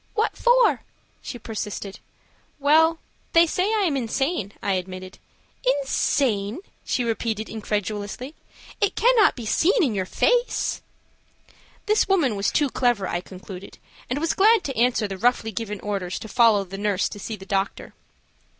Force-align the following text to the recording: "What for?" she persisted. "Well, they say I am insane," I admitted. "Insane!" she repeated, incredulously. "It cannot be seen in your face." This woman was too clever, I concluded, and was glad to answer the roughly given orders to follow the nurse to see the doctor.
"What 0.15 0.35
for?" 0.35 0.81
she 1.21 1.37
persisted. 1.37 1.99
"Well, 2.57 2.97
they 3.33 3.45
say 3.45 3.65
I 3.65 3.81
am 3.85 3.95
insane," 3.95 4.51
I 4.59 4.73
admitted. 4.73 5.19
"Insane!" 5.63 6.61
she 6.83 7.03
repeated, 7.03 7.47
incredulously. 7.49 8.33
"It 8.81 8.95
cannot 8.95 9.35
be 9.35 9.45
seen 9.45 9.83
in 9.83 9.93
your 9.93 10.07
face." 10.07 10.81
This 11.85 12.07
woman 12.07 12.35
was 12.35 12.49
too 12.49 12.71
clever, 12.71 13.07
I 13.07 13.21
concluded, 13.21 13.77
and 14.09 14.17
was 14.19 14.33
glad 14.33 14.63
to 14.63 14.75
answer 14.75 15.07
the 15.07 15.19
roughly 15.19 15.51
given 15.51 15.79
orders 15.81 16.17
to 16.17 16.27
follow 16.27 16.63
the 16.63 16.79
nurse 16.79 17.07
to 17.09 17.19
see 17.19 17.35
the 17.35 17.45
doctor. 17.45 17.93